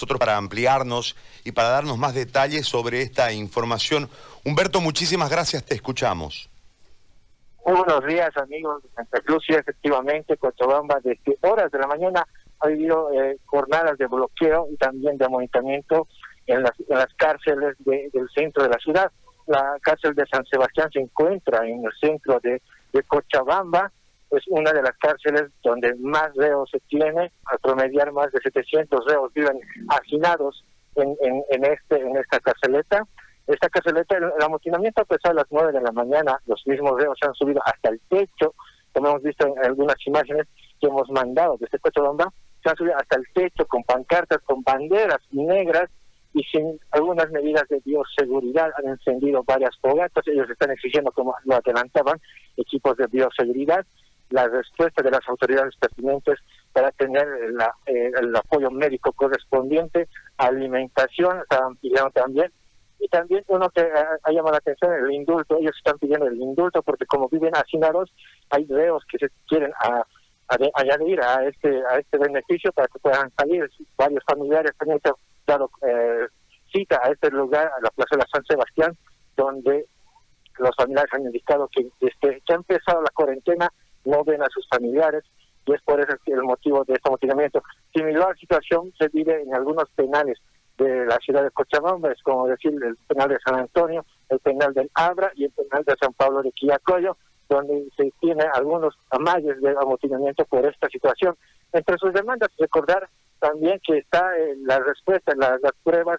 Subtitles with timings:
[0.00, 1.14] nosotros para ampliarnos
[1.44, 4.08] y para darnos más detalles sobre esta información.
[4.46, 6.48] Humberto, muchísimas gracias, te escuchamos.
[7.66, 9.44] Muy buenos días, amigos de Santa Cruz.
[9.50, 12.26] Y efectivamente, Cochabamba, desde horas de la mañana
[12.60, 16.08] ha habido eh, jornadas de bloqueo y también de amonestamiento
[16.46, 16.72] en las,
[17.18, 19.12] cárceles del centro de la ciudad.
[19.48, 22.62] La cárcel de San Sebastián se encuentra en el centro de
[23.06, 23.92] Cochabamba
[24.30, 29.04] es una de las cárceles donde más reos se tiene, al promediar más de 700
[29.06, 29.58] reos viven
[29.88, 30.64] hacinados
[30.96, 31.16] en,
[31.50, 33.06] en, este, en esta carceleta.
[33.46, 37.26] Esta carceleta, el, amotinamiento empezó a las 9 de la mañana, los mismos reos se
[37.26, 38.54] han subido hasta el techo,
[38.92, 40.46] como hemos visto en algunas imágenes
[40.80, 45.20] que hemos mandado desde Cochabamba, se han subido hasta el techo con pancartas, con banderas
[45.32, 45.90] negras
[46.32, 51.56] y sin algunas medidas de bioseguridad han encendido varias fogatas, ellos están exigiendo, como lo
[51.56, 52.20] adelantaban,
[52.56, 53.84] equipos de bioseguridad,
[54.30, 56.38] la respuesta de las autoridades pertinentes
[56.72, 57.26] para tener
[57.86, 60.08] eh, el apoyo médico correspondiente,
[60.38, 62.52] alimentación, estaban pidiendo también.
[63.00, 66.82] Y también uno que ha, llamado la atención, el indulto, ellos están pidiendo el indulto
[66.82, 68.12] porque como viven hacinados,
[68.50, 69.72] hay reos que se quieren
[70.74, 73.68] añadir a este a este beneficio para que puedan salir.
[73.96, 75.00] Varios familiares han
[75.46, 76.26] dado eh,
[76.70, 78.96] cita a este lugar, a la Plaza de San Sebastián,
[79.34, 79.86] donde
[80.58, 83.72] los familiares han indicado que desde que ha empezado la cuarentena
[84.04, 85.24] no ven a sus familiares
[85.66, 87.62] y es por eso el motivo de este amotinamiento.
[87.94, 90.38] Similar situación se vive en algunos penales
[90.78, 94.72] de la ciudad de Cochabamba, es como decir el penal de San Antonio, el penal
[94.72, 97.16] del Abra y el penal de San Pablo de Quillacoyo,
[97.48, 101.36] donde se tiene algunos amalles de amotinamiento por esta situación.
[101.72, 103.08] Entre sus demandas, recordar
[103.40, 106.18] también que está en la respuesta, las, las pruebas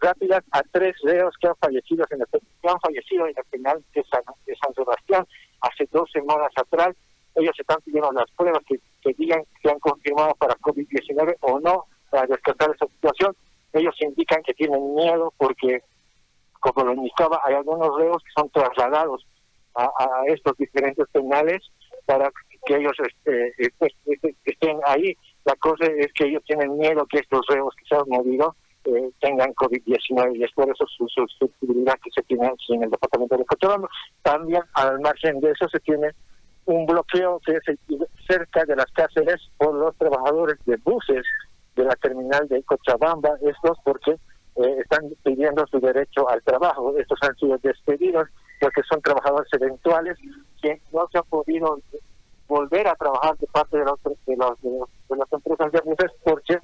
[0.00, 3.84] rápidas a tres reos que han fallecido en el, que han fallecido en el penal
[3.94, 5.26] de San, de San Sebastián
[5.60, 6.94] hace dos semanas atrás
[7.38, 8.78] ellos están pidiendo las pruebas que,
[9.14, 13.34] digan que han confirmado para COVID-19 o no, para descartar esa situación.
[13.72, 15.82] Ellos indican que tienen miedo porque,
[16.60, 19.26] como lo indicaba, hay algunos reos que son trasladados
[19.74, 21.62] a, estos diferentes penales
[22.04, 22.30] para
[22.66, 25.16] que ellos este, este, este, estén ahí.
[25.44, 29.10] La cosa es que ellos tienen miedo que estos reos que se han movido eh,
[29.20, 33.44] tengan COVID-19 y es por eso su susceptibilidad que se tiene en el departamento de
[33.44, 33.88] Cochabamba.
[34.22, 36.08] También al margen de eso se tiene
[36.68, 37.78] un bloqueo que es
[38.26, 41.24] cerca de las cárceles por los trabajadores de buses
[41.74, 46.94] de la terminal de Cochabamba, estos porque eh, están pidiendo su derecho al trabajo.
[46.98, 48.28] Estos han sido despedidos
[48.60, 50.18] porque son trabajadores eventuales
[50.60, 51.78] que no se han podido
[52.48, 56.58] volver a trabajar de parte de, los, de, los, de, las empresas de buses porque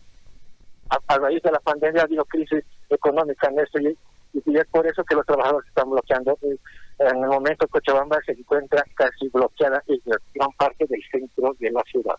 [0.90, 3.96] a, raíz de la pandemia ha habido crisis económica en esto y,
[4.34, 6.38] y es por eso que los trabajadores están bloqueando.
[6.98, 10.00] En el momento Cochabamba se encuentra casi bloqueada en
[10.34, 12.16] gran parte del centro de la ciudad.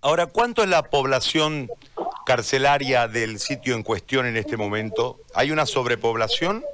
[0.00, 1.68] Ahora, ¿cuánto es la población
[2.24, 5.18] carcelaria del sitio en cuestión en este momento?
[5.34, 6.64] ¿Hay una sobrepoblación?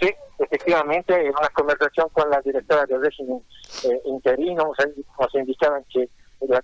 [0.00, 3.40] Sí, efectivamente, en una conversación con la directora del régimen
[3.84, 4.72] eh, interino
[5.20, 6.08] nos indicaban que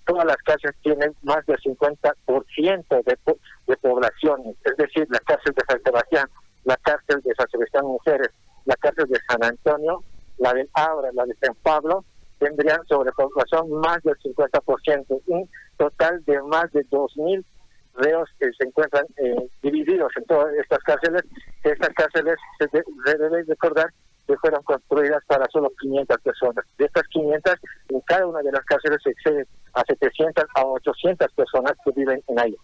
[0.04, 3.18] todas las casas tienen más del 50% de,
[3.66, 6.28] de población, es decir, la cárcel de San Sebastián
[6.64, 8.30] la cárcel de San Sebastián Mujeres,
[8.64, 10.02] la cárcel de San Antonio,
[10.38, 12.04] la del Abra, la de San Pablo,
[12.38, 17.44] tendrían sobrepoblación más del 50%, un total de más de 2.000
[17.94, 21.22] reos que se encuentran eh, divididos en todas estas cárceles.
[21.62, 22.66] Estas cárceles se,
[23.18, 23.92] debe recordar
[24.26, 26.64] que fueron construidas para solo 500 personas.
[26.78, 27.54] De estas 500,
[27.88, 32.22] en cada una de las cárceles se excede a 700 a 800 personas que viven
[32.28, 32.56] en ahí.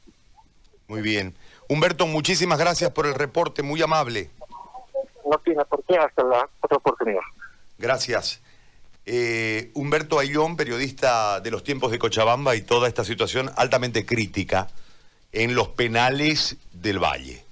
[0.87, 1.35] Muy bien.
[1.69, 4.31] Humberto, muchísimas gracias por el reporte, muy amable.
[5.31, 7.21] No tiene por qué, hasta la otra oportunidad.
[7.77, 8.41] Gracias.
[9.05, 14.69] Eh, Humberto Ayllón, periodista de los tiempos de Cochabamba y toda esta situación altamente crítica
[15.33, 17.48] en los penales del Valle.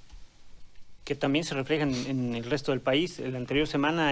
[1.07, 3.19] Que también se reflejan en el resto del país.
[3.19, 4.05] La anterior semana